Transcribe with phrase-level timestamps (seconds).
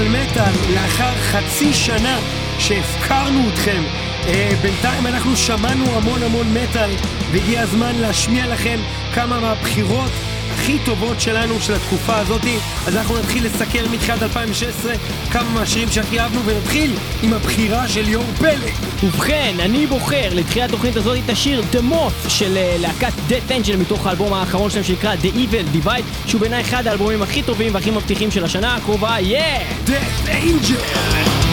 [0.00, 2.18] מטאל מטאל, לאחר חצי שנה
[2.58, 3.82] שהפקרנו אתכם.
[4.22, 4.26] Uh,
[4.62, 6.90] בינתיים אנחנו שמענו המון המון מטאל,
[7.32, 8.80] והגיע הזמן להשמיע לכם
[9.14, 10.10] כמה מהבחירות
[10.60, 12.42] הכי טובות שלנו של התקופה הזאת,
[12.86, 14.92] אז אנחנו נתחיל לסקר מתחילת 2016
[15.30, 18.72] כמה מהשירים שהכי אהבנו, ונתחיל עם הבחירה של יו"ר פלג.
[19.02, 23.76] ובכן, אני בוחר לתחילת התוכנית הזאת את השיר The Moth של אה, להקת Dead Angel
[23.76, 27.90] מתוך האלבום האחרון שלהם שנקרא The Evil Divide, שהוא בעיניי אחד האלבומים הכי טובים והכי
[27.90, 29.58] מבטיחים של השנה הקרובה, יאה!
[29.58, 29.90] Yeah!
[29.90, 31.49] Dead Angel!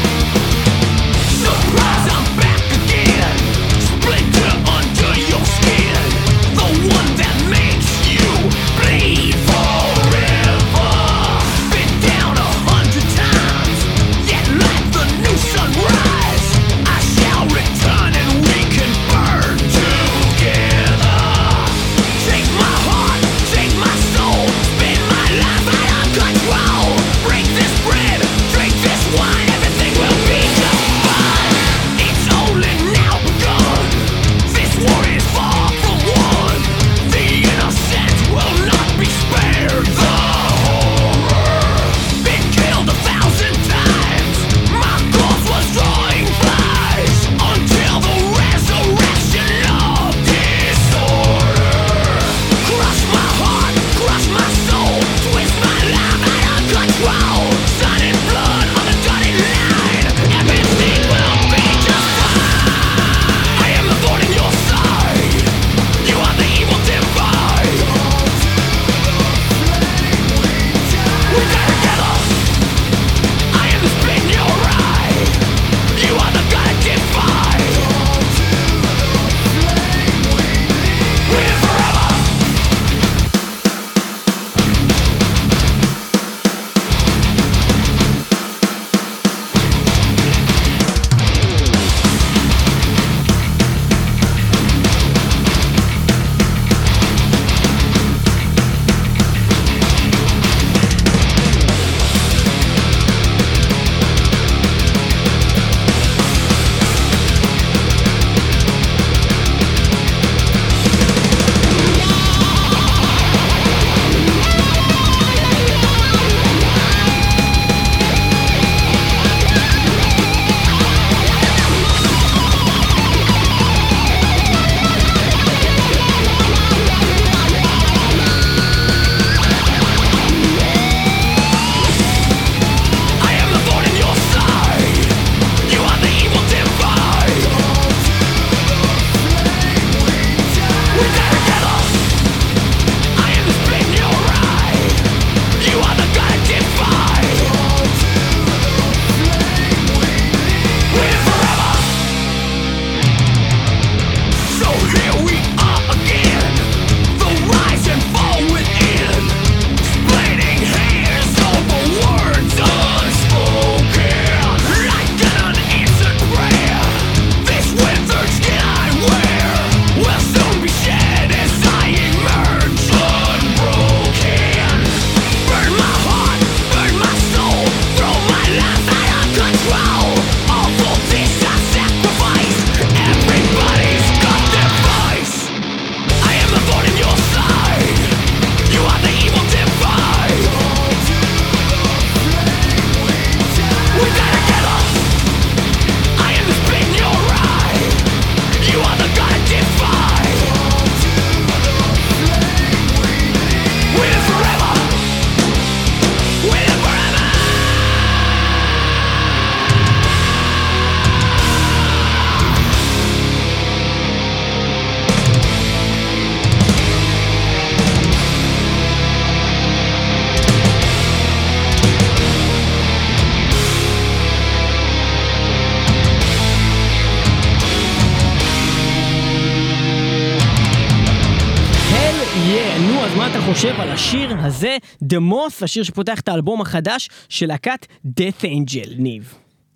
[233.58, 238.90] חושב על השיר הזה, The Moth, השיר שפותח את האלבום החדש של להקת Death Angel,
[238.98, 239.34] ניב?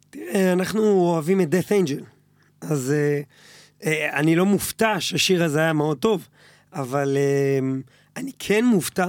[0.10, 2.04] תראה, אנחנו אוהבים את Death Angel,
[2.62, 2.95] אז uh,
[3.83, 6.28] uh, אני לא מופתע שהשיר הזה היה מאוד טוב,
[6.74, 7.19] אבל uh,
[8.18, 9.07] אני כן מופתע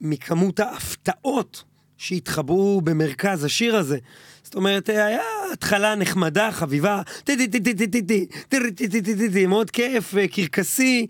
[0.00, 1.64] מכמות ההפתעות
[1.96, 3.98] שהתחבאו במרכז השיר הזה.
[4.42, 5.20] זאת אומרת, היה
[5.52, 11.06] התחלה נחמדה, חביבה, טי-טי-טי-טי-טי-טי, מאוד כיף, קרקסי,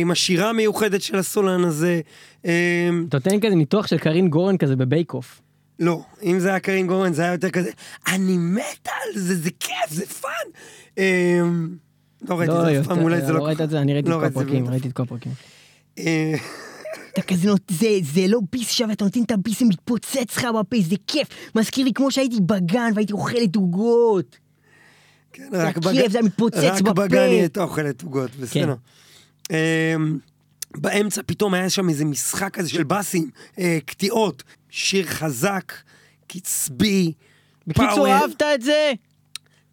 [0.00, 2.00] עם השירה המיוחדת של הסולן הזה,
[2.44, 2.50] אמ,
[3.08, 5.40] אתה נותן כזה ניתוח של קארין גורן כזה ב Bake Off.
[5.78, 7.70] לא, אם זה היה קארין גורן זה היה יותר כזה,
[8.06, 10.30] אני מת על זה, זה כיף, זה fun.
[10.98, 11.68] אמ,
[12.28, 13.38] לא ראיתי את לא, זה אף פעם, אולי זה לא...
[13.38, 15.32] לא ראית את זה, אני לא ראיתי את כל הפרקים, ראיתי את כל הפרקים.
[17.12, 20.76] אתה כזה זה, זה לא ביס שווה, אתה נותן את הביס, זה מתפוצץ לך בפה,
[20.80, 21.28] זה כיף.
[21.54, 24.38] מזכיר לי כמו שהייתי בגן והייתי אוכל את עוגות.
[25.32, 25.94] כן, רק בגן.
[25.94, 26.90] זה כיף, זה מתפוצץ בפה.
[26.90, 28.74] רק בגן היא הייתה אוכלת עוגות, בסדר.
[29.44, 29.54] כן.
[29.94, 30.18] אמ,
[30.76, 35.72] אמ, באמצע פתאום היה שם איזה משחק כזה של באסים, אה, קטיעות, שיר חזק,
[36.26, 37.12] קצבי,
[37.66, 38.92] בקיצור, פאוור, אהבת את זה?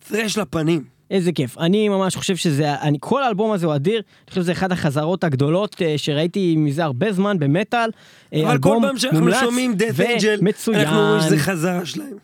[0.10, 0.84] פרש לפנים.
[1.12, 1.58] איזה כיף.
[1.58, 3.96] אני ממש חושב שזה, אני, כל האלבום הזה הוא אדיר.
[3.96, 7.90] אני חושב שזה אחת החזרות הגדולות אה, שראיתי מזה הרבה זמן במטאל.
[8.34, 10.80] אה, אבל כל פעם שאנחנו מומלץ שומעים death angel, ומצוין.
[10.80, 12.18] אנחנו אומרים שזה חזרה שלהם.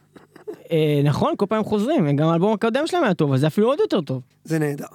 [0.72, 2.16] אה, נכון, כל פעם חוזרים.
[2.16, 4.22] גם האלבום הקודם שלהם היה טוב, אז זה אפילו עוד יותר טוב.
[4.44, 4.86] זה נהדר.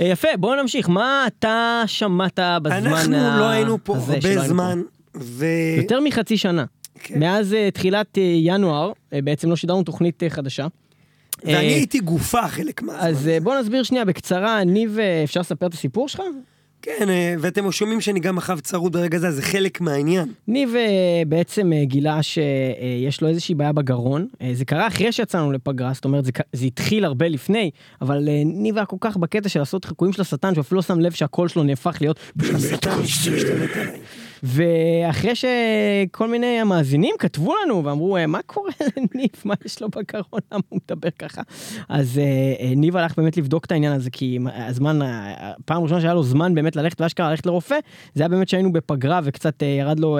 [0.00, 0.88] אה, יפה, בואו נמשיך.
[0.88, 4.82] מה אתה שמעת בזמן אנחנו ה- לא היינו פה הזה הרבה זמן,
[5.16, 5.38] ו...
[5.76, 5.82] פה?
[5.82, 6.64] יותר מחצי שנה.
[7.02, 7.20] כן.
[7.20, 10.66] מאז אה, תחילת אה, ינואר, בעצם לא שידרנו תוכנית חדשה.
[11.44, 13.08] ואני הייתי גופה חלק מהזמן.
[13.08, 16.22] אז אה, בוא נסביר שנייה בקצרה, ניב, אפשר לספר את הסיפור שלך?
[16.82, 20.28] כן, אה, ואתם שומעים שאני גם אחאב צרוד ברגע אז זה חלק מהעניין.
[20.48, 24.26] ניב אה, בעצם אה, גילה שיש לו איזושהי בעיה בגרון.
[24.52, 27.70] זה קרה אחרי שיצאנו לפגרה, זאת אומרת זה, זה התחיל הרבה לפני,
[28.02, 31.00] אבל ניב היה כל כך בקטע של לעשות חיקויים של השטן, שהוא אפילו לא שם
[31.00, 33.00] לב שהקול שלו נהפך להיות של השטן.
[33.02, 34.00] משתלט עליי.
[34.42, 40.40] ואחרי שכל מיני המאזינים כתבו לנו ואמרו, "אה, מה קורה לניב, מה יש לו בגרון,
[40.52, 41.42] למה הוא מדבר ככה?
[41.88, 42.24] אז אה,
[42.66, 44.98] אה, ניב הלך באמת לבדוק את העניין הזה, כי הזמן,
[45.64, 47.78] פעם ראשונה שהיה לו זמן באמת ללכת ואשכרה ללכת לרופא,
[48.14, 50.18] זה היה באמת שהיינו בפגרה וקצת ירד לו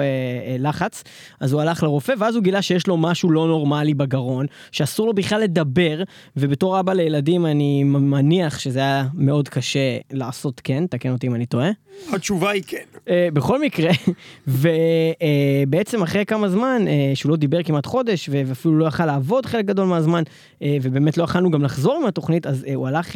[0.59, 1.03] לחץ,
[1.39, 5.13] אז הוא הלך לרופא, ואז הוא גילה שיש לו משהו לא נורמלי בגרון, שאסור לו
[5.13, 6.03] בכלל לדבר,
[6.37, 11.45] ובתור אבא לילדים אני מניח שזה היה מאוד קשה לעשות כן, תקן אותי אם אני
[11.45, 11.69] טועה.
[12.13, 12.83] התשובה היא כן.
[13.33, 13.91] בכל מקרה,
[15.67, 19.65] ובעצם אחרי כמה זמן, אה, שהוא לא דיבר כמעט חודש, ואפילו לא יכל לעבוד חלק
[19.65, 20.23] גדול מהזמן,
[20.61, 23.15] אה, ובאמת לא יכלנו גם לחזור עם התוכנית, אז אה, הוא הלך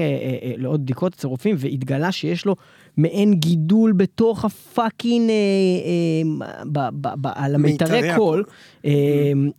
[0.58, 2.56] לעוד בדיקות אצל רופאים, והתגלה שיש לו
[2.98, 8.44] מעין גידול בתוך ה fucking, אה, אה, ב- ב- ב- על המיתרי מיתרי קול.
[8.86, 8.92] אה,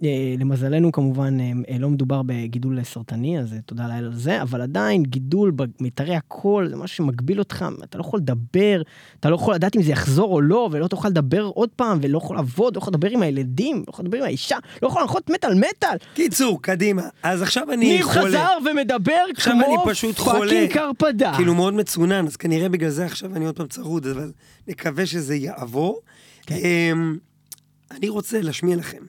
[0.05, 4.43] אה, למזלנו כמובן אה, אה, לא מדובר בגידול סרטני, אז אה, תודה לאל על זה,
[4.43, 8.83] אבל עדיין גידול במיתרי הקול זה משהו שמגביל אותך, אתה לא יכול לדבר,
[9.21, 12.19] אתה לא יכול לדעת אם זה יחזור או לא, ולא תוכל לדבר עוד פעם, ולא
[12.19, 15.31] יכול לעבוד, לא יכול לדבר עם הילדים, לא יכול לדבר עם האישה, לא יכול להנחות
[15.31, 15.97] מטאל מטאל.
[16.15, 17.03] קיצור, קדימה.
[17.23, 18.25] אז עכשיו אני ניב חולה.
[18.25, 19.53] חזר ומדבר כמו.
[20.49, 21.33] fucking קרפדה.
[21.37, 24.33] כאילו מאוד מצונן, אז כנראה בגלל זה עכשיו אני עוד פעם צרוד, אבל
[24.67, 26.01] נקווה שזה יעבור.
[26.47, 26.55] כן.
[26.55, 27.17] אמ,
[27.91, 29.03] אני רוצה להשמיע לכם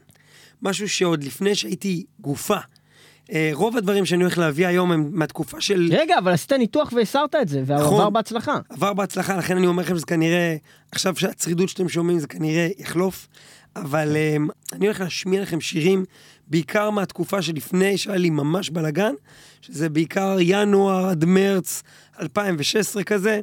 [0.61, 2.57] משהו שעוד לפני שהייתי גופה.
[3.31, 5.89] אה, רוב הדברים שאני הולך להביא היום הם מהתקופה של...
[5.91, 7.93] רגע, אבל עשית ניתוח והסרת את זה, והוא נכון.
[7.93, 8.59] עבר בהצלחה.
[8.69, 10.55] עבר בהצלחה, לכן אני אומר לכם שזה כנראה,
[10.91, 13.27] עכשיו שהצרידות שאתם שומעים זה כנראה יחלוף,
[13.75, 16.05] אבל um, אני הולך להשמיע לכם שירים,
[16.47, 19.13] בעיקר מהתקופה שלפני שהיה לי ממש בלאגן,
[19.61, 21.83] שזה בעיקר ינואר עד מרץ
[22.19, 23.41] 2016 כזה,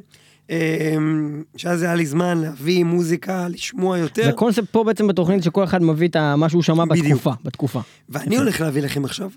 [1.57, 5.83] שאז היה לי זמן להביא מוזיקה, לשמוע יותר, זה קונספט פה בעצם בתוכנית שכל אחד
[5.83, 6.85] מביא את מה שהוא שמע.
[6.85, 7.79] בתקופה, בתקופה.
[8.09, 9.29] ואני הולך להביא לכם עכשיו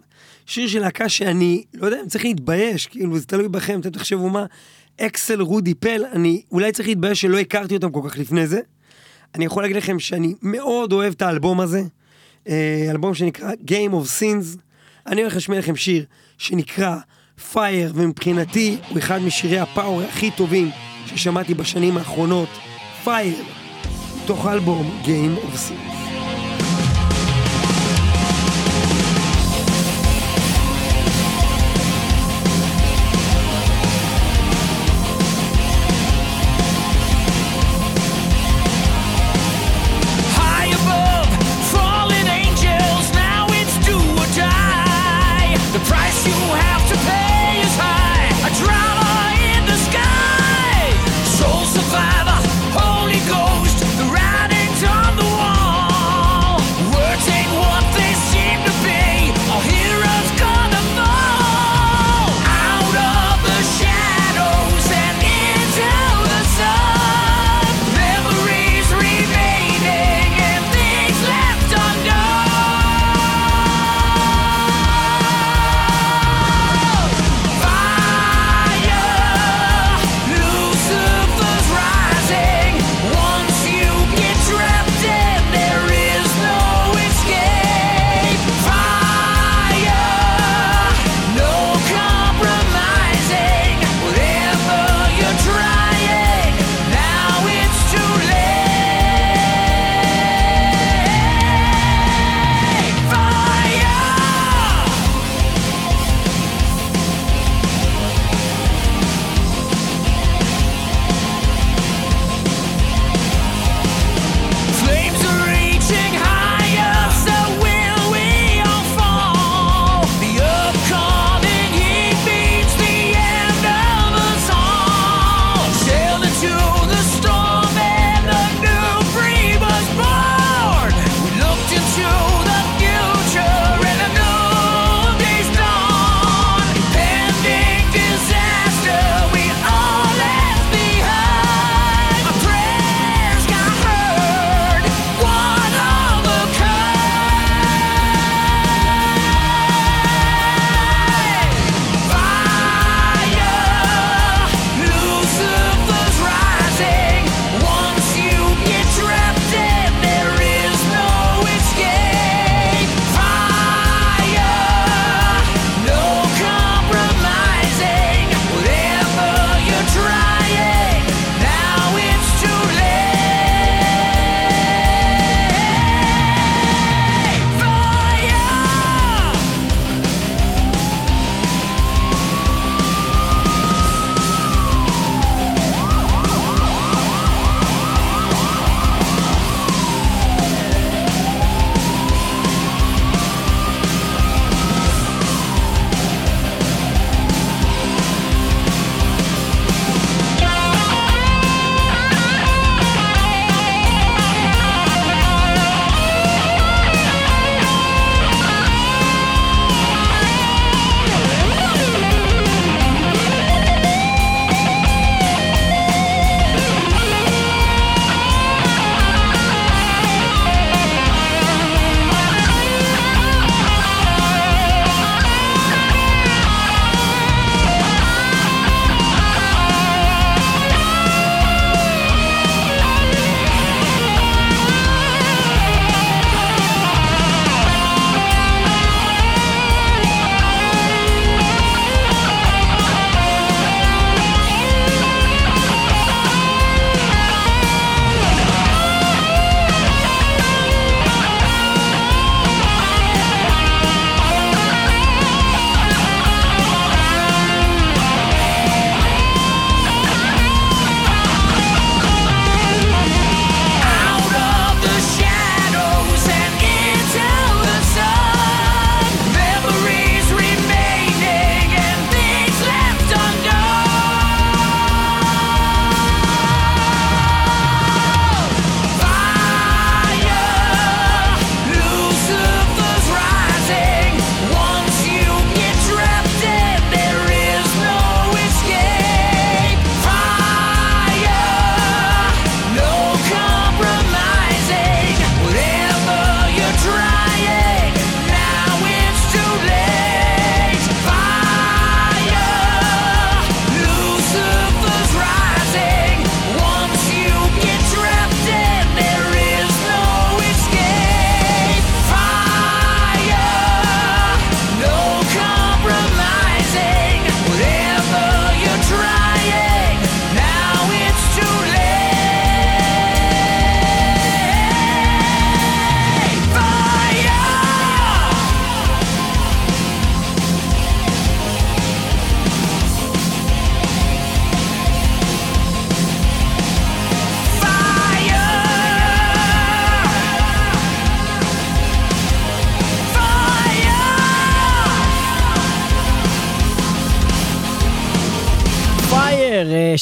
[0.46, 4.28] שיר של להקה שאני, לא יודע אם צריך להתבייש, כאילו זה תלוי בכם, אתם תחשבו
[4.28, 4.44] מה,
[5.00, 8.60] אקסל רודי פל, אני אולי צריך להתבייש שלא הכרתי אותם כל כך לפני זה.
[9.34, 11.82] אני יכול להגיד לכם שאני מאוד אוהב את האלבום הזה,
[12.48, 14.58] אה, אלבום שנקרא Game of Sins.
[15.06, 16.04] אני הולך להשמיע לכם שיר
[16.38, 16.96] שנקרא
[17.52, 20.70] Fire, ומבחינתי הוא אחד משירי הפאוור הכי טובים
[21.06, 22.48] ששמעתי בשנים האחרונות,
[23.04, 23.42] Fire,
[24.24, 26.05] מתוך האלבום Game of Sins.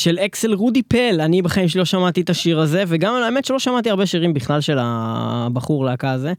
[0.04, 3.58] של אקסל רודי פל, אני בחיים שלי לא שמעתי את השיר הזה, וגם האמת שלא
[3.58, 6.32] שמעתי הרבה שירים בכלל של הבחור להקה הזה.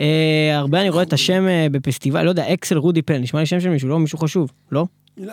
[0.00, 3.46] אה, הרבה אני רואה את השם אה, בפסטיבל, לא יודע, אקסל רודי פל, נשמע לי
[3.46, 4.86] שם של מישהו, לא מישהו חשוב, לא?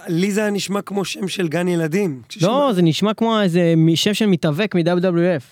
[0.07, 2.21] לי זה היה נשמע כמו שם של גן ילדים.
[2.41, 5.43] לא, זה נשמע כמו איזה שם של מתאבק מ-WWF.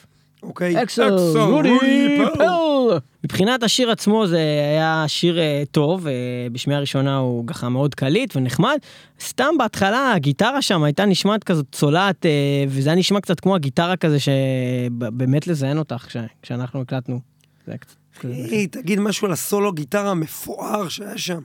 [0.43, 0.83] אוקיי.
[0.83, 1.69] אקסל רודי
[2.17, 2.43] פל.
[3.23, 4.39] מבחינת השיר עצמו זה
[4.71, 6.13] היה שיר אה, טוב, אה,
[6.51, 8.77] בשמיעה הראשונה הוא ככה מאוד קליט ונחמד.
[9.21, 12.31] סתם בהתחלה הגיטרה שם הייתה נשמעת כזאת צולעת, אה,
[12.67, 17.19] וזה היה נשמע קצת כמו הגיטרה כזה שבאמת לזיין אותך כש- כשאנחנו הקלטנו.
[17.65, 17.95] זה היה קצת...
[18.23, 21.39] היי, תגיד משהו על הסולו גיטרה המפואר שהיה שם.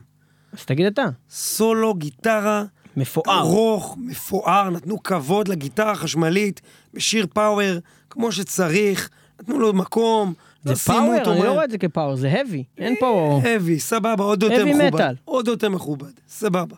[0.52, 2.64] אז תגיד אתה, סולו גיטרה
[2.96, 3.38] מפואר.
[3.38, 6.60] ארוך, מפואר, נתנו כבוד לגיטרה החשמלית
[6.94, 7.78] בשיר פאוור,
[8.10, 9.08] כמו שצריך,
[9.40, 10.34] נתנו לו מקום,
[10.64, 13.40] זה לא פאוור, אותו אני לא מה- רואה את זה כפאוור, זה heavy, אין פה...
[13.44, 15.00] heavy, סבבה, עוד יותר Heavy מכובד.
[15.00, 15.14] metal.
[15.24, 16.76] עוד יותר מכובד, סבבה.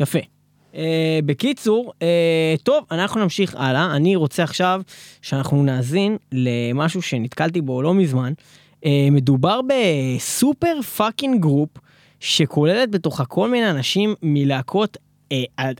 [0.00, 0.18] יפה.
[0.72, 0.76] אה,
[1.26, 2.02] בקיצור, אה,
[2.62, 3.96] טוב, אנחנו נמשיך הלאה.
[3.96, 4.80] אני רוצה עכשיו
[5.22, 8.32] שאנחנו נאזין למשהו שנתקלתי בו לא מזמן.
[8.84, 9.60] Uh, מדובר
[10.16, 11.68] בסופר פאקינג גרופ
[12.20, 14.96] שכוללת בתוכה כל מיני אנשים מלהקות
[15.32, 15.36] אה,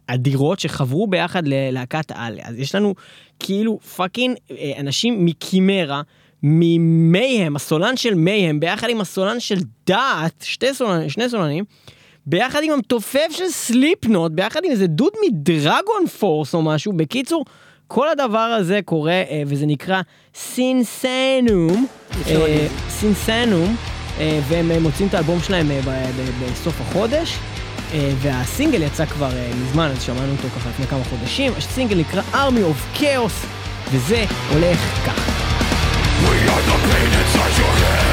[0.06, 2.38] אדירות שחברו ביחד ללהקת על.
[2.42, 2.94] אז יש לנו
[3.38, 6.02] כאילו פאקינג uh, אנשים מקימרה.
[6.46, 11.64] ממייהם, הסולן של מייהם, ביחד עם הסולן של דעת, שתי סולנים, שני סולנים,
[12.26, 16.92] ביחד עם המתופף של סליפנוט, ביחד עם איזה דוד מדרגון פורס או משהו.
[16.92, 17.44] בקיצור,
[17.86, 20.00] כל הדבר הזה קורה, אה, וזה נקרא
[20.34, 21.86] סינסנום,
[22.20, 22.26] את
[22.88, 23.76] סינסנום,
[24.18, 27.34] אה, והם אה, מוצאים את האלבום שלהם אה, ב- ב- בסוף החודש.
[27.92, 31.52] אה, והסינגל יצא כבר אה, מזמן, אז שמענו אותו ככה לפני כמה חודשים.
[31.56, 33.46] הסינגל נקרא Army of Chaos,
[33.92, 35.43] וזה הולך ככה.
[36.30, 38.03] We are the pain inside your head.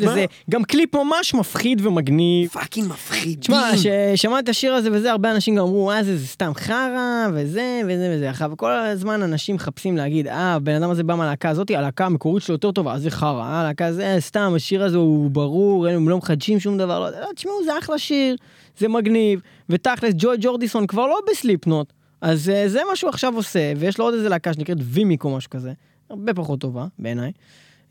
[0.00, 0.08] יש.
[0.08, 2.50] לזה גם קליפ ממש מפחיד ומגניב.
[2.50, 3.40] fucking מפחידים.
[3.40, 7.26] תשמע, כששמעתי את השיר הזה וזה, הרבה אנשים גם אמרו, אה, זה, זה סתם חרא,
[7.34, 8.30] וזה, וזה, וזה.
[8.30, 12.44] עכשיו, כל הזמן אנשים מחפשים להגיד, אה, הבן אדם הזה בא מהלהקה הזאתי, הלהקה המקורית
[12.44, 16.08] שלו יותר טובה, אז זה חרא, אה, הלהקה הזה, סתם, השיר הזה הוא ברור, הם
[16.08, 18.36] לא מחדשים שום דבר, לא, לא, תשמעו, זה אחלה שיר,
[18.78, 23.36] זה מגניב, ותכלס, ג'וי ג'ורדיסון כבר לא ב Slipknot, אז אה, זה מה שהוא עכשיו
[23.36, 25.72] עושה, ויש לו עוד איזה להקה שנקראת Vimic או משהו כזה,
[26.10, 27.32] הרבה פחות טובה, בעיניי.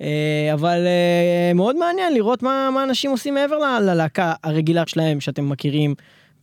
[0.02, 0.08] אה,
[0.54, 5.96] אבל אה, מאוד מעניין לראות מה, מה אנשים עושים מעבר ללהקה הרגילה שלהם שאתם מכירים.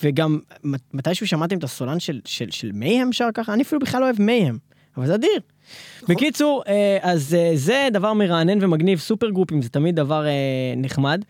[0.02, 3.52] וגם מת- מתישהו שמעתם את הסולן של, של, של Mayhem שר ככה?
[3.54, 4.58] אני אפילו בכלל לא אוהב Mayhem,
[4.96, 5.40] אבל זה אדיר.
[6.08, 10.24] בקיצור, אה, אז זה דבר מרענן ומגניב, super group ים זה תמיד דבר
[10.76, 11.20] נחמד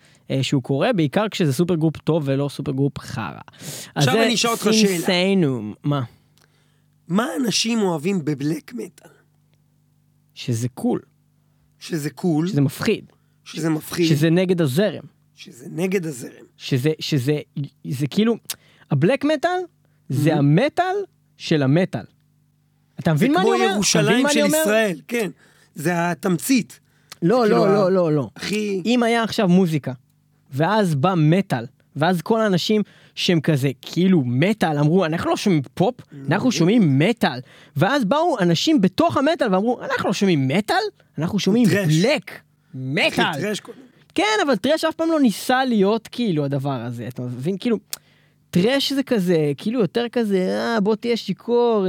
[0.42, 3.38] שהוא קורה, בעיקר כשזה super group טוב ולא super group חרא.
[3.94, 4.74] עכשיו אני אשאל אותך שאלה.
[4.98, 5.74] Sinsaenum.
[5.84, 6.00] מה?
[7.08, 9.10] מה אנשים אוהבים בבלק מטאל?
[10.34, 11.00] שזה קול,
[11.78, 13.04] שזה קול, שזה מפחיד,
[13.44, 15.04] שזה מפחיד, שזה נגד הזרם.
[15.34, 16.44] שזה נגד הזרם.
[16.56, 17.38] שזה, שזה,
[17.90, 18.36] זה כאילו,
[18.90, 19.58] הבלק מטאל
[20.08, 20.94] זה המטאל
[21.36, 22.04] של המטאל.
[23.00, 23.64] אתה זה מבין מה אני כמו אומר?
[23.64, 24.46] אתה מבין ירושלים של?
[24.62, 25.30] ישראל, כן.
[25.74, 26.80] זה התמצית.
[27.22, 28.30] לא, כאילו לא, ה- לא, לא, לא.
[28.36, 28.82] הכי...
[28.84, 29.92] אם היה עכשיו מוזיקה,
[30.52, 31.64] ואז בא מטאל,
[31.96, 32.82] ואז כל האנשים
[33.14, 35.94] שהם כזה, כאילו מטאל, אמרו, אנחנו לא שומעים פופ,
[36.28, 37.40] אנחנו שומעים מטאל.
[37.76, 40.76] ואז באו אנשים בתוך המטאל ואמרו, אנחנו לא שומעים מטאל,
[41.18, 41.68] אנחנו שומעים.
[42.02, 42.30] black.
[42.74, 43.32] metal.
[44.14, 47.56] כן, אבל thrash אף פעם לא ניסה להיות כאילו הדבר הזה, אתה מבין?
[47.60, 47.78] כאילו,
[48.62, 51.86] thrash זה כזה, כאילו יותר כזה, אה, בוא תהיה שיכור,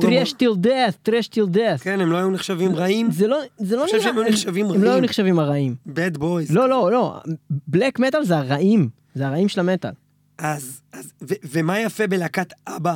[0.00, 1.80] thrash till death, thrash till death.
[1.82, 3.10] כן, הם לא היו נחשבים רעים.
[3.10, 5.04] זה לא, זה לא אני חושב נראה, שהם היו נחשבים הם לא היו רעים.
[5.04, 5.74] נחשבים הרעים.
[5.88, 6.50] bad boys.
[6.50, 9.90] לא, לא, לא, בלק מטאל זה הרעים, זה הרעים של המטאל.
[10.38, 12.94] אז, אז, ו- ומה יפה בלהקת אבא?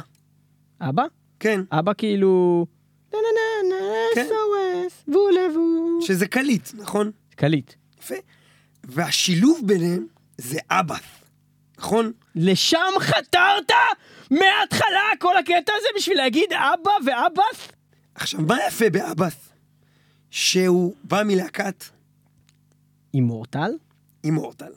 [0.80, 1.02] אבא?
[1.40, 2.66] כן, אבא כאילו...
[3.12, 4.26] נה נה נה נה כן.
[4.28, 5.98] SOS, וולבו.
[6.06, 7.10] שזה קליט, נכון?
[7.36, 7.72] קליט.
[8.02, 8.14] יפה.
[8.84, 10.06] והשילוב ביניהם
[10.38, 10.96] זה אבא,
[11.78, 12.12] נכון?
[12.40, 13.72] לשם חתרת
[14.30, 17.68] מההתחלה כל הקטע הזה בשביל להגיד אבא ואבאס?
[18.14, 19.34] עכשיו, מה יפה באבאס?
[20.30, 21.84] שהוא בא מלהקת
[23.14, 23.70] אימורטל?
[24.24, 24.72] אימורטל.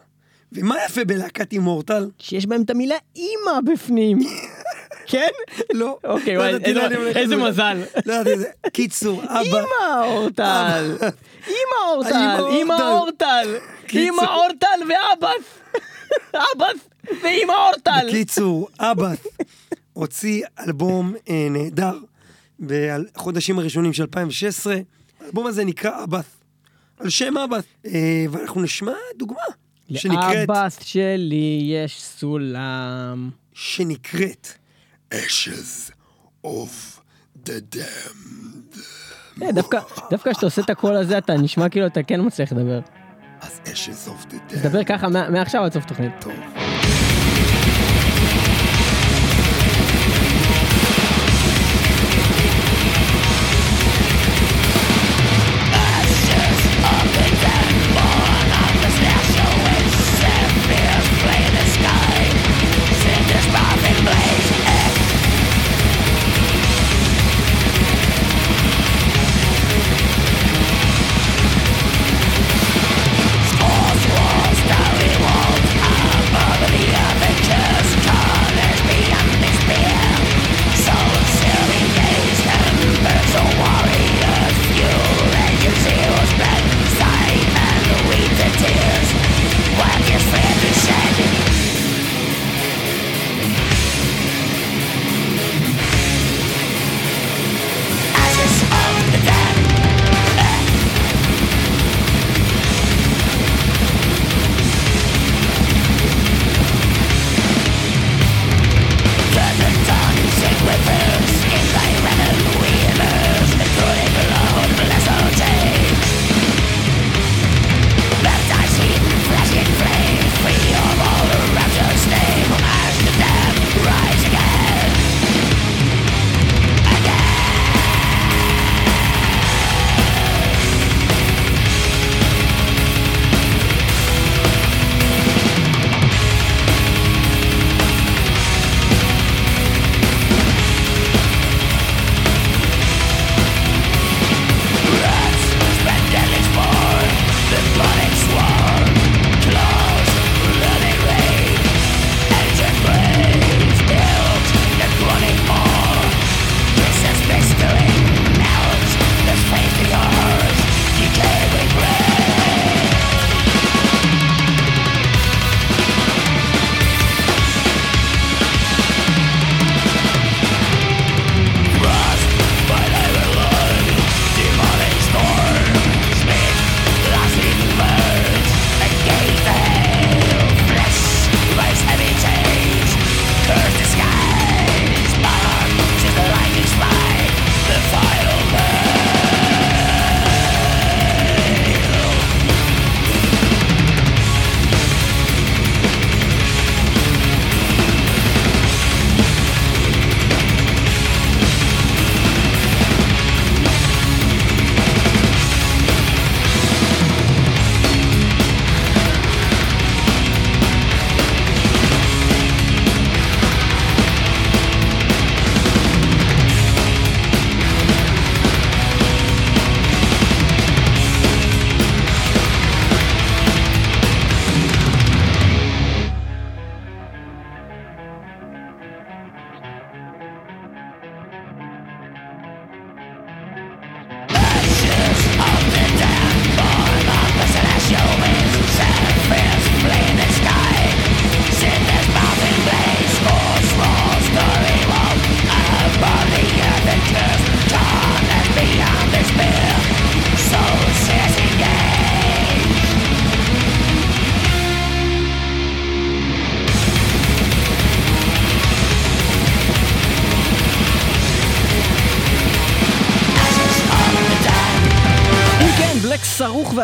[0.52, 2.10] ומה יפה בלהקת אימורטל?
[2.20, 4.20] שיש בהם את המילה אימא בפנים.
[5.12, 5.28] כן?
[5.74, 5.98] לא.
[6.04, 7.36] אוקיי, לא וואי, איזה- איזה.
[7.38, 7.78] מזל.
[8.06, 8.50] לא ידעתי את זה.
[8.74, 9.40] קיצור, אבא...
[9.40, 10.98] אימא אורטל.
[11.48, 12.44] אימא אורטל.
[12.52, 13.56] אימא אורטל.
[13.94, 15.44] אימא אורטל ואבאס.
[16.36, 16.78] אבאס
[17.24, 18.08] ואימא אורטל.
[18.08, 19.14] בקיצור, אבא
[19.94, 21.98] הוציא אלבום אה, נהדר
[22.60, 24.76] בחודשים הראשונים של 2016.
[25.22, 26.22] האלבום הזה נקרא אבא,
[27.00, 27.58] על שם אבא.
[27.86, 29.42] אה, ואנחנו נשמע דוגמה
[29.96, 33.30] שנקראת, לאבאס שלי יש סולם.
[33.54, 34.48] שנקראת
[35.14, 35.92] Ashes
[36.46, 37.00] of
[37.46, 38.78] the Damned.
[39.42, 39.80] אה, דווקא
[40.32, 42.80] כשאתה עושה את הקול הזה אתה נשמע כאילו אתה כן מצליח לדבר.
[43.42, 44.60] אז Ashes of the Damned.
[44.62, 46.12] תדבר ככה מעכשיו עד סוף תוכנית.
[46.20, 46.34] טוב.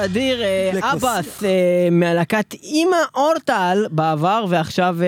[0.08, 1.50] סרוך ואדיר, אה, אבאס אה,
[1.92, 5.08] מהלהקת אימא אורטל בעבר, ועכשיו אה,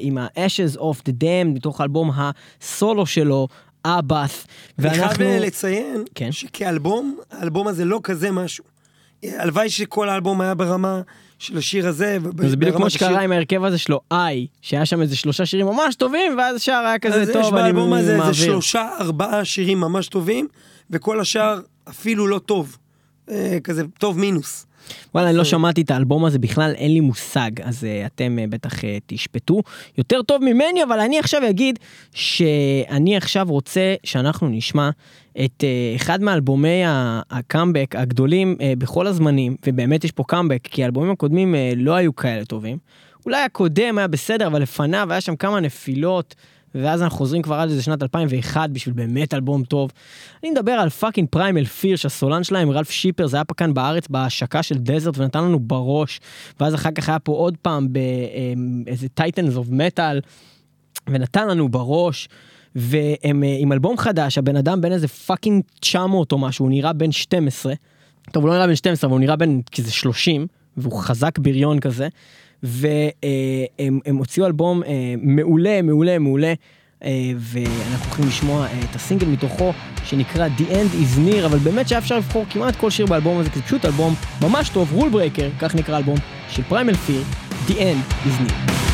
[0.00, 3.48] עם ה-Ashes of the Dam, מתוך האלבום הסולו שלו,
[3.84, 4.46] אבאס.
[4.78, 5.24] אני חייב ואנחנו...
[5.40, 6.32] לציין כן.
[6.32, 8.64] שכאלבום, האלבום הזה לא כזה משהו.
[9.24, 11.00] הלוואי שכל האלבום היה ברמה
[11.38, 12.18] של השיר הזה.
[12.48, 15.94] זה בדיוק כמו שקרה עם ההרכב הזה שלו, איי, שהיה שם איזה שלושה שירים ממש
[15.94, 18.32] טובים, ואז השאר היה כזה אז יש טוב, אני באלבום הזה איזה מעביר.
[18.32, 20.48] שלושה, ארבעה שירים ממש טובים,
[20.90, 22.76] וכל השאר אפילו לא טוב.
[23.30, 24.66] אה, כזה טוב מינוס.
[25.14, 28.50] וואלה, אני לא שמעתי את האלבום הזה בכלל, אין לי מושג, אז uh, אתם uh,
[28.50, 29.62] בטח uh, תשפטו
[29.98, 31.78] יותר טוב ממני, אבל אני עכשיו אגיד
[32.12, 34.90] שאני עכשיו רוצה שאנחנו נשמע
[35.44, 36.82] את uh, אחד מאלבומי
[37.30, 42.16] הקאמבק הגדולים uh, בכל הזמנים, ובאמת יש פה קאמבק, כי האלבומים הקודמים uh, לא היו
[42.16, 42.78] כאלה טובים.
[43.26, 46.34] אולי הקודם היה בסדר, אבל לפניו היה שם כמה נפילות.
[46.74, 49.90] ואז אנחנו חוזרים כבר עד איזה שנת 2001 בשביל באמת אלבום טוב.
[50.42, 54.08] אני מדבר על fucking Primal Fear שהסולן שלהם רלף שיפרס זה היה פה כאן בארץ
[54.08, 56.20] בהשקה של Desert ונתן לנו בראש
[56.60, 57.88] ואז אחר כך היה פה עוד פעם
[58.86, 60.20] באיזה Titans of Metal
[61.08, 62.28] ונתן לנו בראש
[62.74, 66.92] והם אה, עם אלבום חדש הבן אדם בן איזה fucking 900 או משהו הוא נראה
[66.92, 67.74] בן 12.
[68.32, 71.80] טוב הוא לא נראה בן 12 אבל הוא נראה בן כזה 30 והוא חזק בריון
[71.80, 72.08] כזה.
[72.64, 76.52] והם הם הוציאו אלבום אה, מעולה מעולה מעולה
[77.04, 79.72] אה, ואנחנו הולכים לשמוע אה, את הסינגל מתוכו
[80.04, 83.50] שנקרא The End is Near אבל באמת שהיה אפשר לבחור כמעט כל שיר באלבום הזה
[83.50, 86.16] כי זה פשוט אלבום ממש טוב Rulebreaker כך נקרא אלבום
[86.48, 87.22] של Primal Fear
[87.68, 88.93] The End is Near.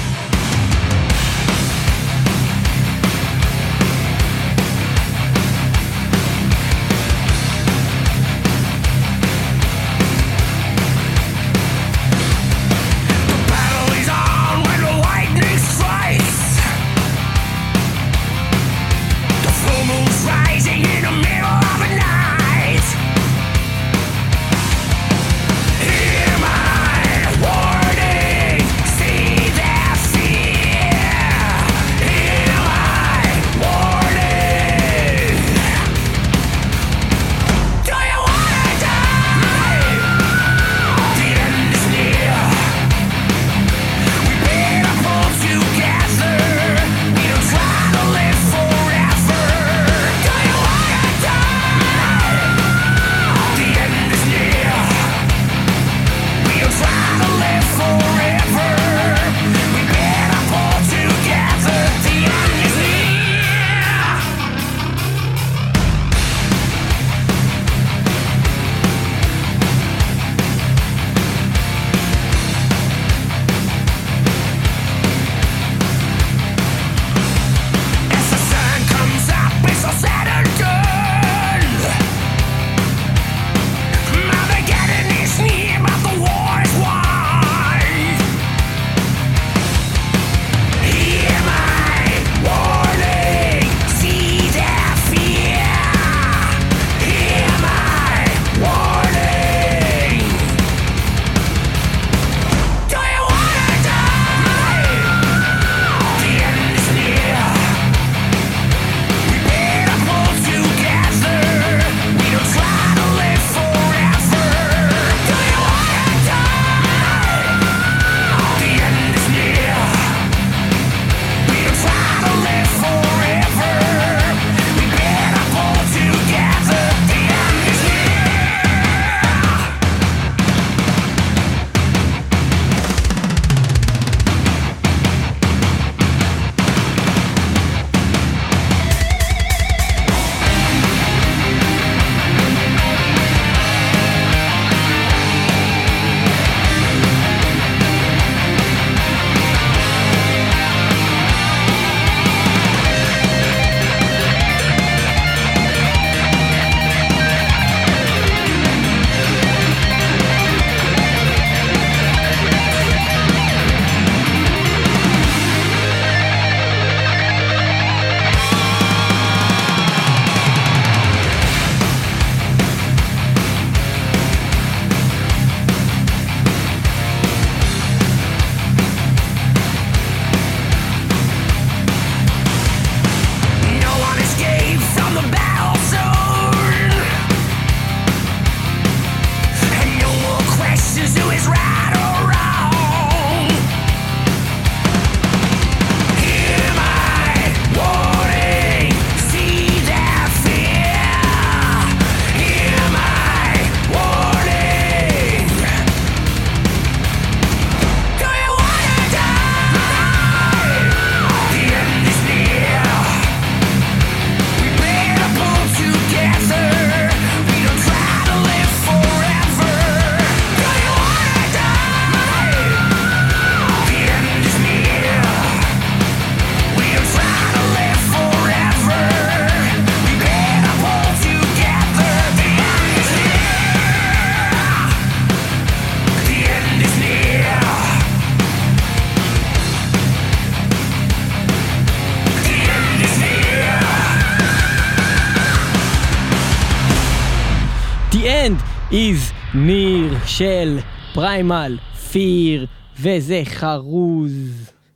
[248.90, 250.78] Is near של
[251.14, 251.78] פריימל,
[252.12, 252.66] פיר,
[253.00, 254.32] וזה חרוז.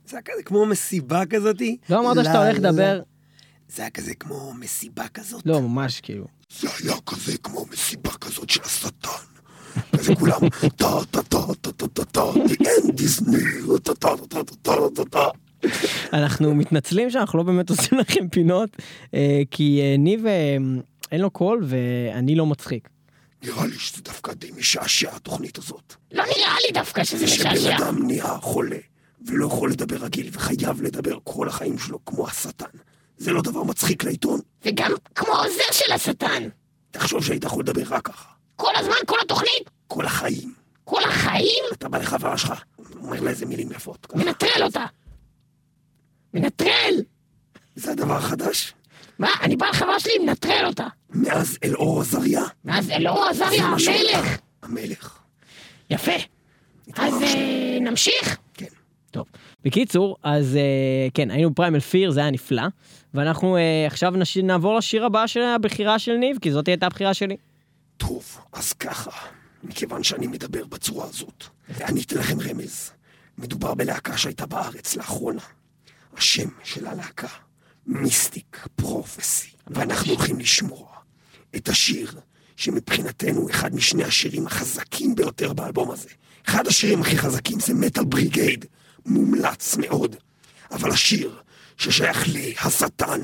[0.05, 1.77] זה היה כזה כמו מסיבה כזאתי.
[1.89, 3.01] לא אמרת שאתה הולך לדבר?
[3.69, 5.45] זה היה כזה כמו מסיבה כזאת.
[5.45, 6.25] לא, ממש כאילו.
[6.59, 9.09] זה היה כזה כמו מסיבה כזאת של השטן.
[9.97, 14.09] כזה כולם, טה טה טה טה טה טה טה, the end is near, טה טה
[14.29, 15.27] טה טה טה טה טה.
[16.13, 18.69] אנחנו מתנצלים שאנחנו לא באמת עושים לכם פינות,
[19.13, 20.57] אה, כי אה, ניב אה,
[21.11, 22.94] אין לו קול ואני לא מצחיק.
[23.45, 25.93] נראה לי שזה דווקא די משעשע התוכנית הזאת.
[26.11, 27.77] לא נראה לי דווקא שזה שבן משעשע.
[27.77, 28.77] אדם נהיה חולה,
[29.25, 32.77] ולא יכול לדבר רגיל, וחייב לדבר כל החיים שלו כמו השטן.
[33.17, 34.39] זה לא דבר מצחיק לעיתון.
[34.65, 36.49] וגם כמו העוזר של השטן.
[36.91, 38.29] תחשוב שהיית יכול לדבר רק ככה.
[38.55, 40.53] כל הזמן, כל התוכנית, כל החיים.
[40.83, 42.63] כל החיים, אתה בא לחברה שלך,
[43.01, 44.07] אומר לה איזה מילים יפות.
[44.15, 44.85] מנטרל אותה.
[46.33, 46.95] מנטרל!
[47.75, 48.73] זה הדבר החדש?
[49.19, 49.29] מה?
[49.41, 50.87] אני בא לחברה שלי, מנטרל אותה.
[51.09, 52.43] מאז אלאור עזריה?
[52.65, 54.37] ואז אלאור עזריה, המלך.
[54.63, 55.19] המלך.
[55.89, 56.11] יפה.
[56.95, 58.37] אז אה, נמשיך?
[58.53, 58.65] כן.
[59.11, 59.25] טוב.
[59.63, 62.63] בקיצור, אז אה, כן, היינו בפריימל פיר, זה היה נפלא,
[63.13, 64.13] ואנחנו אה, עכשיו.
[64.43, 67.37] נעבור לשיר הבא של הבחירה של ניב, כי זאת הייתה הבחירה שלי.
[67.97, 69.11] טוב, אז ככה,
[69.63, 71.43] מכיוון שאני מדבר בצורה הזאת,
[71.81, 72.91] אני אתן לכם רמז.
[73.37, 75.41] מדובר בלהקה שהייתה בארץ לאחרונה.
[76.17, 77.27] השם של הלהקה,
[77.87, 79.47] מיסטיק פרופסי.
[79.67, 80.87] ואנחנו הולכים לשמוע
[81.55, 82.19] את השיר
[82.55, 86.09] שמבחינתנו הוא אחד משני השירים החזקים ביותר באלבום הזה.
[86.47, 88.65] אחד השירים הכי חזקים זה מטאל בריגייד,
[89.05, 90.15] מומלץ מאוד.
[90.71, 91.41] אבל השיר
[91.77, 93.21] ששייך להשטן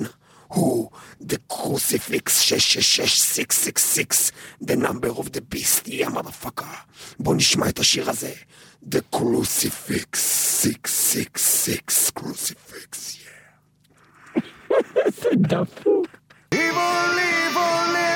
[0.48, 0.90] הוא
[1.22, 4.32] The Crucifix 666666,
[4.64, 6.76] The Number of the Beast, יא motherfucker.
[7.20, 8.34] בואו נשמע את השיר הזה.
[8.86, 13.21] The Crucifix 666 Crucifix,
[14.72, 15.36] yeah.
[15.36, 16.08] דפוק.
[16.54, 18.11] Evil, evil in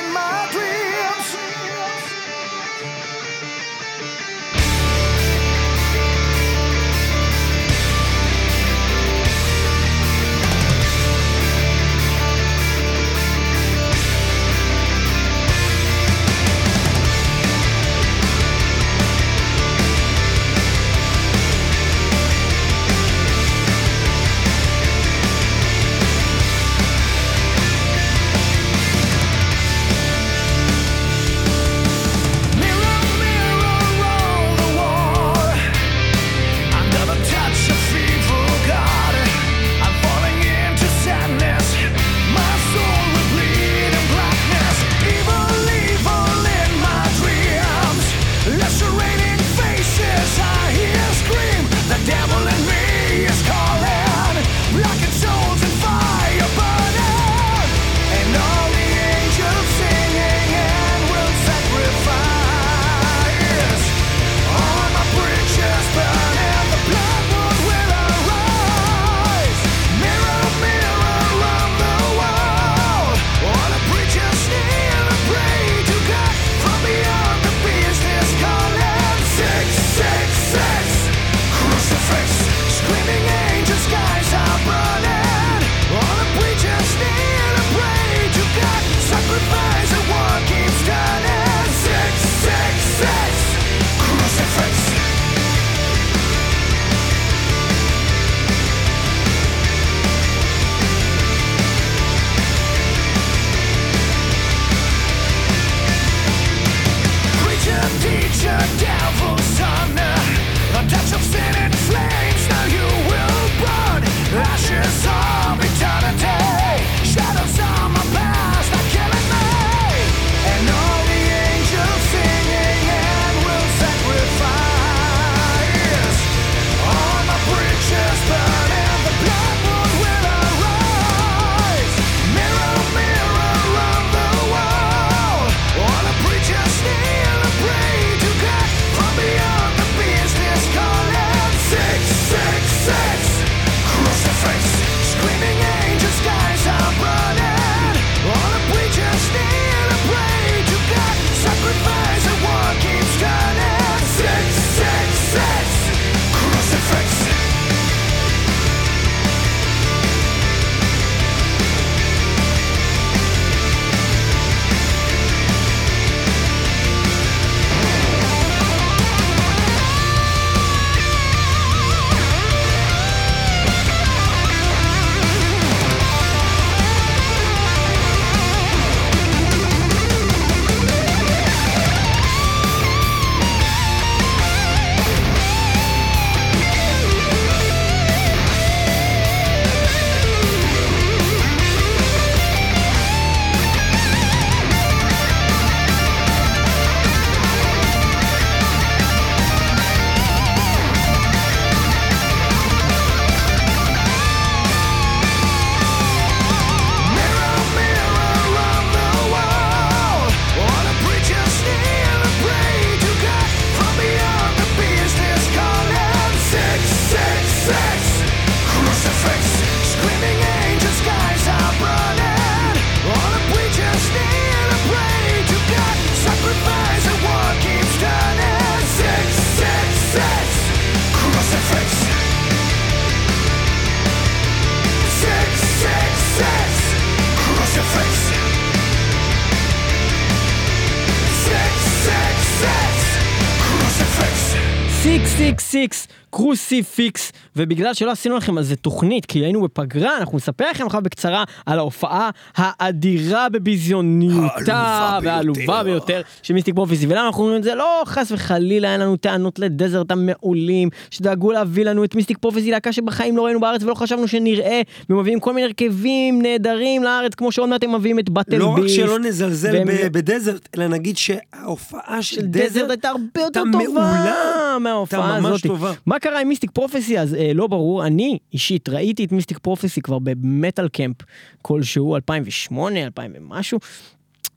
[245.75, 250.85] 666 Crucifix, ובגלל שלא עשינו לכם על זה תוכנית, כי היינו בפגרה, אנחנו נספר לכם
[250.85, 256.21] עכשיו בקצרה על ההופעה האדירה בביזיוניותה העלובה והעלובה ביותר.
[256.43, 257.75] של Mystic Prophecy, ולמה אנחנו אומרים את זה?
[257.75, 262.71] לא חס וחלילה אין לנו טענות ל Desert המעולים, שדאגו להביא לנו את Mystic Prophecy,
[262.71, 267.51] להקה שבחיים לא ראינו בארץ ולא חשבנו שנראה, ומביאים כל מיני הרכבים נהדרים לארץ, כמו
[267.51, 268.95] שעוד מעט הם מביאים את Battle לא רק Beast.
[268.95, 273.63] שלא נזלזל והם- ב Desert, אלא נגיד שההופעה של של Desert Desert הייתה הרבה יותר
[273.71, 274.64] טובה מעולה.
[274.79, 275.67] מההופעה הייתה ממש הזאת.
[275.67, 275.93] טובה.
[276.05, 280.01] מה קרה עם Mystic Prophecy אז אה, לא ברור אני אישית ראיתי את Mystic Prophecy
[280.01, 281.15] כבר ב Metalcamp
[281.61, 283.79] כלשהו 2008 2000 ומשהו.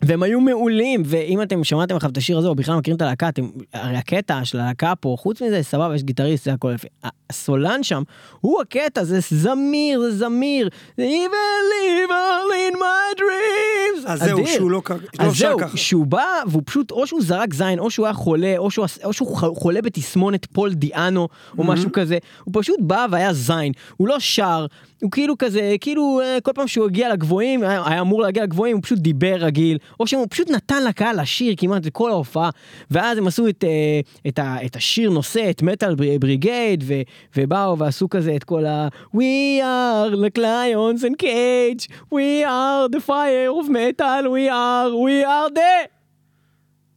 [0.02, 3.28] והם היו מעולים ואם אתם שמעתם עכשיו את השיר הזה או בכלל מכירים את הלהקה
[3.28, 6.88] אתם הרי הקטע של הלהקה פה חוץ מזה סבבה יש גיטריסט זה הכל יפה.
[7.30, 8.02] הסולן שם
[8.40, 10.68] הוא הקטע זה זמר זה זמר.
[10.96, 14.10] זה evil evil in my dreams.
[14.10, 14.46] אז זהו.
[14.46, 15.76] שהוא לא לא אז שר זהו, ככה.
[15.76, 19.12] שהוא בא והוא פשוט או שהוא זרק זין או שהוא היה חולה או שהוא, או
[19.12, 21.28] שהוא חולה בתסמונת פול דיאנו
[21.58, 22.18] או משהו כזה.
[22.44, 23.72] הוא פשוט בא והיה זין.
[23.96, 24.66] הוא לא שר
[25.02, 28.82] הוא כאילו כזה כאילו אה, כל פעם שהוא הגיע לגבוהים היה אמור להגיע לגבוהים הוא
[28.82, 32.50] פשוט דיבר רגיל או שהוא פשוט נתן לקהל לשיר כמעט את כל ההופעה
[32.90, 36.94] ואז הם עשו את, אה, את, ה, את השיר נושא את מטאל בריגייד ו,
[37.36, 43.00] ובאו ועשו כזה את כל ה We are the lions and cage we are the
[43.00, 45.98] fire of metal we are we are the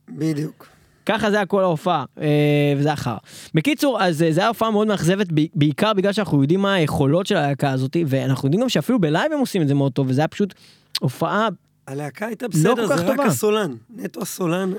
[0.10, 0.68] בדיוק.
[1.06, 3.18] ככה זה היה כל ההופעה, אה, וזה חרא.
[3.54, 7.38] בקיצור, אז אה, זה היה הופעה מאוד מאכזבת, בעיקר בגלל שאנחנו יודעים מה היכולות של
[7.38, 10.22] הלהקה הזאת, ואנחנו יודעים גם שאפילו ב live הם עושים את זה מאוד טוב, וזה
[10.22, 10.54] היה פשוט
[11.00, 11.48] הופעה,
[11.92, 13.20] הלהקה הייתה לא בסדר, כל זה רק.
[13.20, 13.72] הסולן.
[13.96, 14.74] נטו הסולן.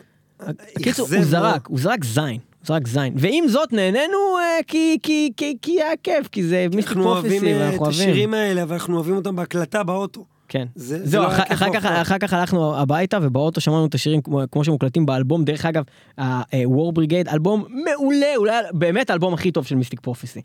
[0.77, 1.53] בקיצור, אכזב הוא מאוד.
[1.53, 3.15] זרק, הוא זרק זין, הוא זרק זין.
[3.17, 7.59] ועם זאת נהנינו אה, כי, כי, כי, כי היה כיף, כי זה Mystic Prophecy, אה,
[7.61, 8.01] ואנחנו את אוהבים.
[8.09, 10.25] השירים האלה, אבל אנחנו אוהבים אותם בהקלטה באוטו.
[10.49, 10.67] כן.
[10.75, 11.85] זה- זה זהו, לא היה אחר, כך.
[11.87, 15.85] אחר כך הלכנו הביתה ובאוטו שמענו את השירים כמו, כמו שמוקלטים באלבום, דרך אגב,
[16.19, 20.41] ה-War Brigade, אלבום מעולה, אולי באמת האלבום הכי טוב של מיסטיק פרופסי.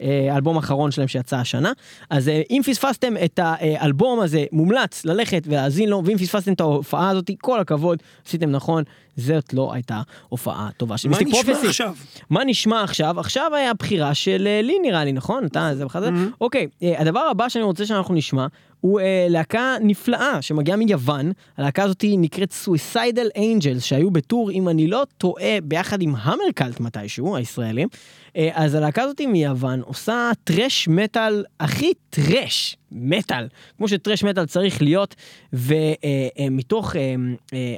[0.00, 1.72] אה, האלבום האחרון שלהם שיצא השנה.
[2.10, 7.10] אז אה, אם פספסתם את האלבום הזה, מומלץ ללכת ולהאזין לו, ואם פספסתם את ההופעה
[7.10, 8.82] הזאת, כל הכבוד, עשיתם נכון,
[9.16, 11.66] זאת לא הייתה הופעה טובה של מה מיסטיק נשמע פרופסי.
[11.68, 11.94] עכשיו?
[12.30, 13.20] מה נשמע עכשיו?
[13.20, 15.46] עכשיו היה בחירה של אה, לי נראה לי, נכון?
[15.46, 16.10] אתה, זה בכלל זה?
[16.40, 18.46] אוקיי, אה, הדבר הבא שאני רוצה שאנחנו נשמע,
[18.80, 24.86] הוא אה, להקה נפלאה שמגיעה מיוון, הלהקה הזאת נקראת Suicidal Angels, שהיו בטור, אם אני
[24.86, 27.88] לא טועה, ביחד עם המרקלט מתישהו, הישראלים.
[28.36, 34.82] אה, אז הלהקה הזאת מיוון עושה טרש מטאל הכי טרש מטאל, כמו שטרש מטאל צריך
[34.82, 35.14] להיות,
[35.52, 36.96] ומתוך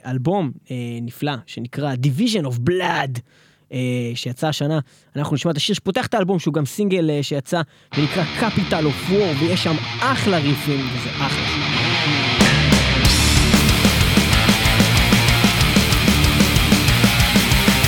[0.06, 3.20] אלבום אה, נפלא שנקרא Division of Blood.
[3.72, 3.78] אה,
[4.14, 4.78] שיצא השנה,
[5.16, 7.60] אנחנו נשמע את השיר שפותח את האלבום שהוא גם סינגל אה, שיצא
[7.98, 11.46] ונקרא Capital of War ויש שם אחלה ריפים וזה אחלה.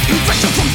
[0.08, 0.74] Infection from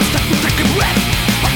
[0.00, 0.96] Zostaw to taki łeb,
[1.44, 1.48] a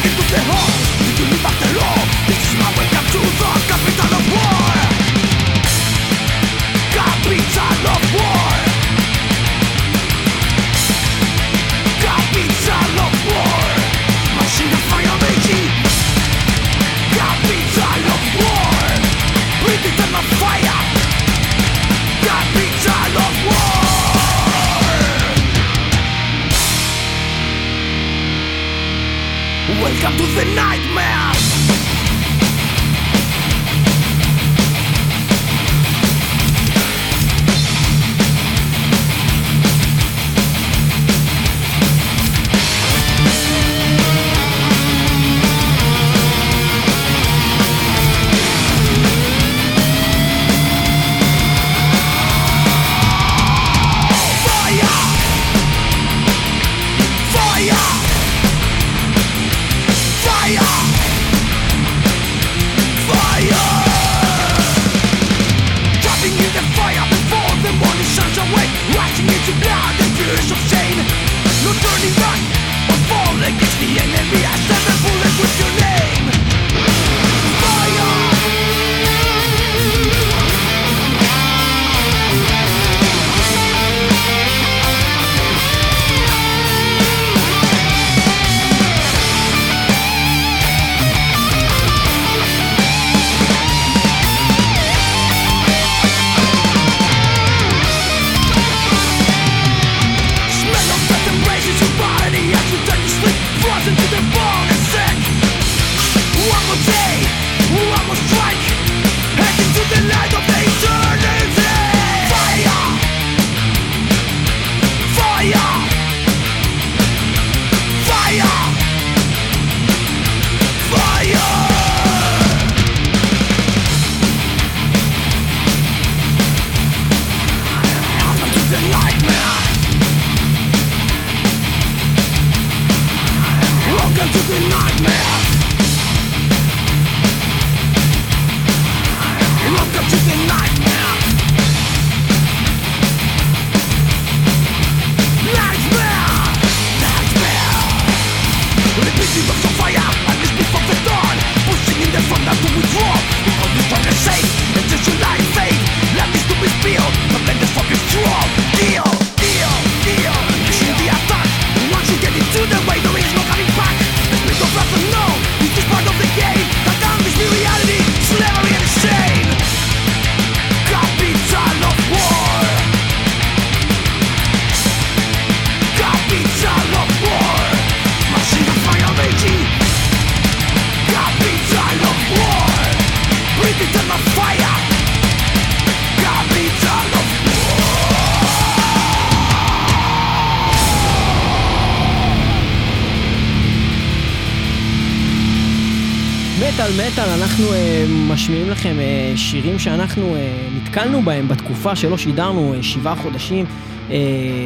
[201.84, 203.66] בהם בתקופה שלא שידרנו אה, שבעה חודשים,
[204.10, 204.16] אה,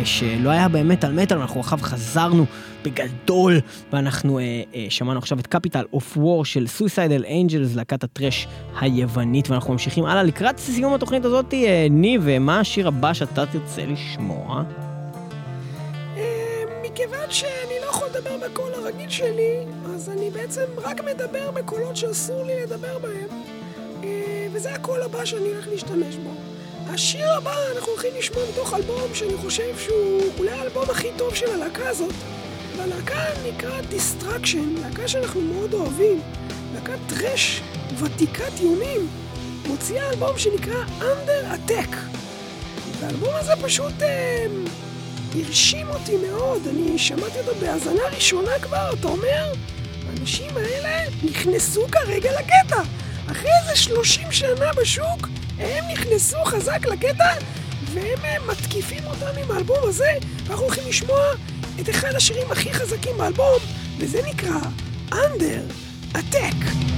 [0.04, 2.46] שלא היה בהם מטאל מטאל, אנחנו עכשיו חזרנו
[2.84, 3.60] בגדול,
[3.92, 4.44] ואנחנו אה,
[4.88, 8.46] שמענו עכשיו את Capital of War של Suicidal Angels, להקת ה thrash
[8.80, 11.54] היוונית, ואנחנו ממשיכים הלאה לקראת סיום התוכנית הזאת,
[11.90, 14.62] ניב, מה השיר הבא שאתה תרצה לשמוע?
[16.84, 19.56] מכיוון שאני לא יכול לדבר בקול הרגיל שלי,
[19.94, 23.40] אז אני בעצם רק מדבר בקולות שאסור לי לדבר בהם.
[24.52, 26.57] וזה הקול הבא שאני הולך להשתמש בו.
[26.89, 31.51] השיר הבא אנחנו הולכים לשמוע מתוך אלבום שאני חושב שהוא אולי האלבום הכי טוב של
[31.51, 32.14] הלהקה הזאת.
[32.76, 36.20] והלהקה נקראת Distraction, להקה שאנחנו מאוד אוהבים.
[36.74, 37.62] להקת טרש
[37.99, 39.09] ותיקת יונים.
[39.66, 41.97] מוציאה אלבום שנקרא Under Attack.
[43.01, 44.47] והאלבום הזה פשוט אה,
[45.34, 49.53] הרשים אותי מאוד, אני שמעתי אותו בהאזנה ראשונה כבר, אתה אומר?
[50.09, 52.82] האנשים האלה נכנסו כרגע לקטע.
[53.30, 55.28] אחרי איזה 30 שנה בשוק,
[55.59, 57.32] הם נכנסו חזק לקטע,
[57.92, 60.12] והם אה, מתקיפים אותנו עם האלבום הזה,
[60.46, 61.20] ואנחנו הולכים לשמוע
[61.80, 63.59] את אחד השירים הכי חזקים באלבום,
[63.98, 64.61] וזה נקרא
[65.11, 65.72] Under
[66.14, 66.97] Attack.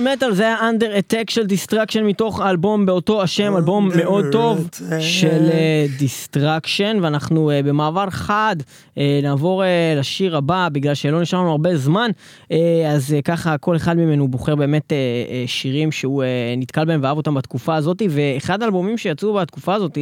[0.00, 4.68] מטאל זה היה under attack של Destruction מתוך אלבום באותו השם, אלבום Under מאוד טוב.
[5.00, 5.48] של
[5.98, 8.56] Destruction, ואנחנו אה, במעבר חד
[8.98, 12.10] אה, נעבור אה, לשיר הבא, בגלל שלא נשאר לנו הרבה זמן,
[12.52, 16.84] אה, אז אה, ככה כל אחד ממנו בוחר באמת אה, אה, שירים שהוא אה, נתקל
[16.84, 19.98] בהם ואהב אותם בתקופה הזאת, ואחד האלבומים שיצאו בתקופה הזאת,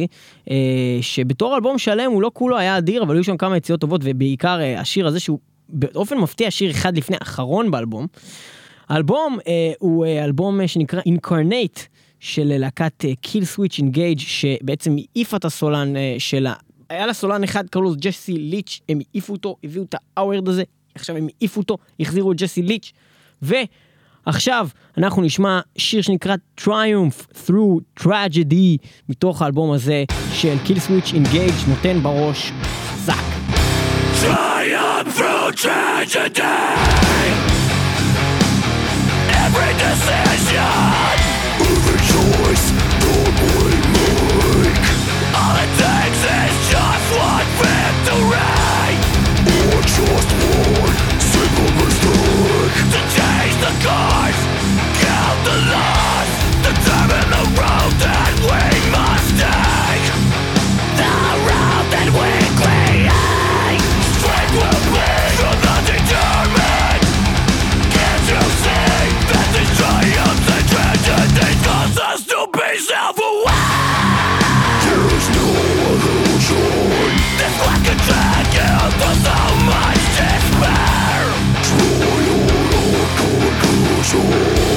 [0.49, 0.55] אה,
[1.01, 4.59] שבתור אלבום שלם הוא לא כולו היה אדיר, אבל היו שם כמה יציאות טובות, ובעיקר
[4.61, 5.39] אה, השיר הזה שהוא
[5.69, 8.07] באופן מפתיע שיר אחד לפני האחרון באלבום.
[8.89, 11.79] האלבום אה, הוא אה, אלבום אה, שנקרא Incarnate
[12.19, 16.53] של אה, להקת אה, Kill Switch Engage, שבעצם העיפה את הסולן אה, שלה.
[16.89, 20.63] היה לה סולן אחד, קראו לו ג'סי ליץ', הם העיפו אותו, הביאו את האוורד הזה,
[20.95, 22.91] עכשיו הם העיפו אותו, החזירו את ג'סי ליץ',
[23.41, 24.67] ועכשיו
[24.97, 30.03] אנחנו נשמע שיר שנקרא Triumph Through Tragedy, מתוך האלבום הזה
[30.33, 33.13] של Kill Switch Engage, נותן בראש חזק.
[34.21, 36.92] Triumph through tragedy.
[39.83, 40.22] fantasy
[84.13, 84.72] Isso.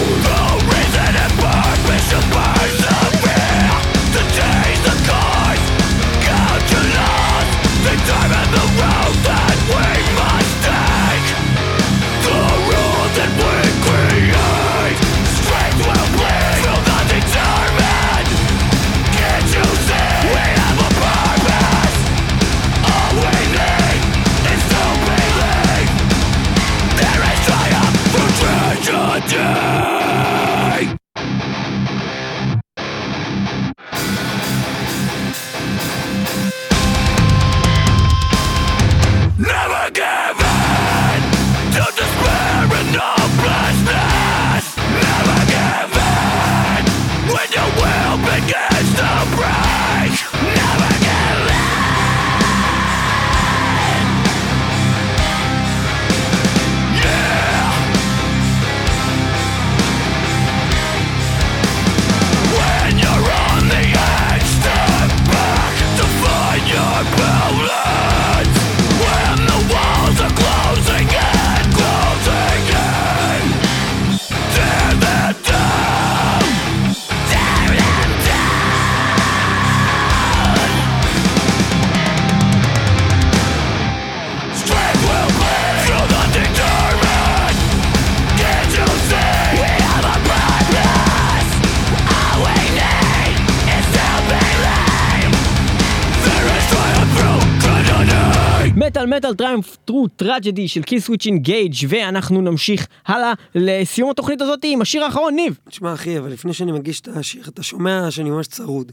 [100.08, 105.58] Tragedy של Killswitch Engage ואנחנו נמשיך הלאה לסיום התוכנית הזאת עם השיר האחרון, ניב.
[105.68, 108.92] תשמע, אחי, אבל לפני שאני מגיש את השיר, אתה שומע שאני ממש צרוד.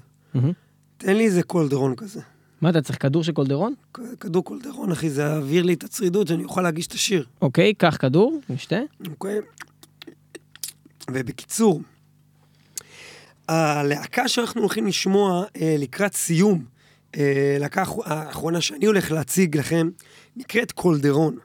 [0.97, 2.21] תן לי איזה קולדרון כזה.
[2.61, 3.73] מה אתה צריך כדור של קולדרון?
[4.19, 7.97] כדור קולדרון, אחי, זה יעביר לי את הצרידות, שאני אוכל להגיש את השיר, אוקיי, קח
[7.99, 8.79] כדור, נשתה.
[9.09, 9.39] אוקיי?
[11.11, 11.81] ובקיצור,
[13.49, 16.65] הלהקה שאנחנו הולכים לשמוע אה, לקראת סיום,
[17.17, 19.89] אה, האח- האחרונה שאני הולך להציג לכם,
[20.35, 21.37] נקראת קולדרון.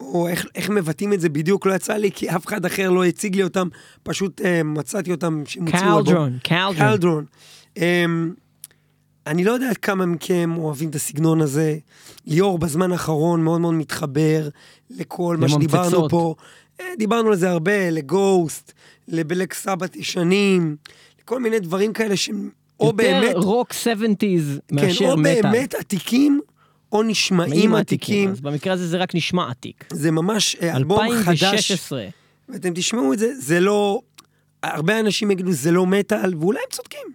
[0.00, 3.04] או איך, איך מבטאים את זה בדיוק לא יצא לי, כי אף אחד אחר לא
[3.04, 3.68] הציג לי אותם,
[4.02, 5.80] פשוט אה, מצאתי אותם שהם הוציאו.
[6.04, 6.74] קלדרון, קלדרון.
[6.76, 7.24] קלדרון.
[7.76, 8.32] אמ,
[9.26, 11.76] אני לא יודע כמה מכם אוהבים את הסגנון הזה.
[12.26, 14.48] ליאור בזמן האחרון מאוד מאוד מתחבר
[14.90, 16.10] לכל מה שדיברנו לממצצות.
[16.10, 16.34] פה.
[16.80, 18.72] אה, דיברנו על זה הרבה, לגוסט,
[19.08, 20.76] לבלק סבת ישנים,
[21.22, 22.50] לכל מיני דברים כאלה שהם
[22.86, 23.76] או באמת, רוק 70's
[24.68, 25.42] כן, מאשר או מטאל.
[25.42, 26.40] באמת עתיקים,
[26.92, 28.30] או נשמעים עתיקים.
[28.30, 29.84] אז במקרה הזה זה רק נשמע עתיק.
[29.92, 31.42] זה ממש אה, אלבום חדש.
[31.44, 32.06] 2016.
[32.48, 34.00] ואתם תשמעו את זה, זה לא...
[34.62, 37.12] הרבה אנשים יגידו, זה לא מטאל, ואולי הם צודקים,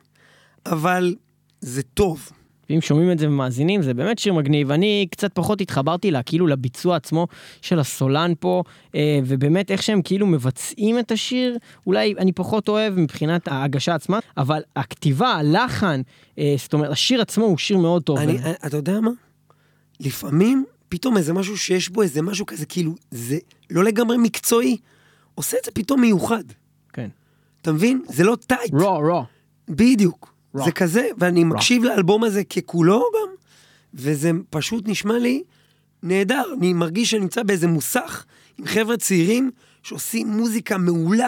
[0.65, 1.15] אבל
[1.61, 2.29] זה טוב.
[2.69, 4.71] ואם שומעים את זה ומאזינים, זה באמת שיר מגניב.
[4.71, 7.27] אני קצת פחות התחברתי לה, כאילו לביצוע עצמו
[7.61, 8.63] של הסולן פה,
[8.95, 11.57] אה, ובאמת איך שהם כאילו מבצעים את השיר,
[11.87, 16.01] אולי אני פחות אוהב מבחינת ההגשה עצמה, אבל הכתיבה, הלחן,
[16.39, 18.17] אה, זאת אומרת, השיר עצמו הוא שיר מאוד טוב.
[18.17, 19.11] אני, אתה יודע מה?
[19.99, 23.37] לפעמים, פתאום איזה משהו שיש בו איזה משהו כזה, כאילו, זה
[23.69, 24.77] לא לגמרי מקצועי,
[25.35, 26.43] עושה את זה פתאום מיוחד.
[26.93, 27.09] כן.
[27.61, 28.01] אתה מבין?
[28.09, 28.73] זה לא טייט.
[28.73, 29.23] רו, רו.
[29.69, 30.33] בדיוק.
[30.55, 30.65] רע.
[30.65, 33.35] זה כזה, ואני מקשיב לאלבום הזה ככולו גם,
[33.93, 35.43] וזה פשוט נשמע לי
[36.03, 36.43] נהדר.
[36.57, 38.25] אני מרגיש שאני נמצא באיזה מוסך
[38.57, 39.51] עם חבר'ה צעירים
[39.83, 41.27] שעושים מוזיקה מעולה,